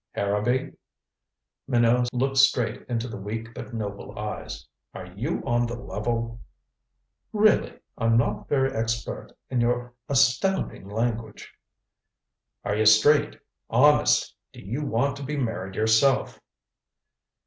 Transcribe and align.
"Harrowby" 0.13 0.73
Minot 1.67 2.11
looked 2.11 2.37
straight 2.37 2.87
into 2.89 3.07
the 3.07 3.17
weak, 3.17 3.53
but 3.53 3.71
noble 3.71 4.17
eyes 4.17 4.65
"are 4.95 5.05
you 5.05 5.43
on 5.45 5.67
the 5.67 5.75
level?" 5.77 6.41
"Really 7.31 7.77
I'm 7.99 8.17
not 8.17 8.49
very 8.49 8.73
expert 8.73 9.33
in 9.51 9.61
your 9.61 9.93
astounding 10.09 10.89
language" 10.89 11.53
"Are 12.65 12.75
you 12.75 12.87
straight 12.87 13.37
honest 13.69 14.35
do 14.53 14.59
you 14.59 14.83
want 14.83 15.17
to 15.17 15.23
be 15.23 15.37
married 15.37 15.75
yourself?" 15.75 16.39